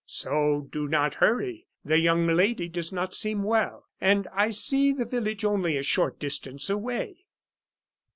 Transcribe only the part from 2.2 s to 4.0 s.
lady does not seem well,